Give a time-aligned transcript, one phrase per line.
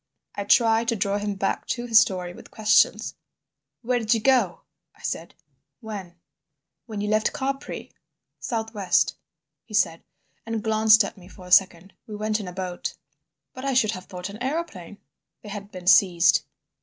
[0.33, 3.13] I tried to draw him back to his story with questions.
[3.83, 4.61] "Where did you go?"
[4.95, 5.35] I said.
[5.79, 6.15] "When?"
[6.87, 7.91] "When you left Capri."
[8.39, 9.13] "South west,"
[9.63, 10.01] he said,
[10.43, 11.93] and glanced at me for a second.
[12.07, 12.95] "We went in a boat."
[13.53, 14.97] "But I should have thought an aeroplane?"
[15.43, 16.45] "They had been seized."